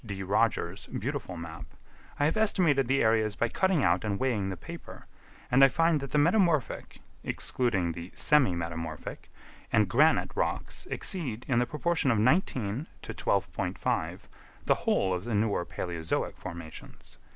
[0.03, 0.23] D.
[0.23, 1.65] Rogers' beautiful map,
[2.19, 5.03] I have estimated the areas by cutting out and weighing the paper,
[5.51, 9.29] and I find that the metamorphic (excluding the "semi metamorphic")
[9.71, 14.27] and granite rocks exceed, in the proportion of 19 to 12.5,
[14.65, 17.19] the whole of the newer Palæozoic formations.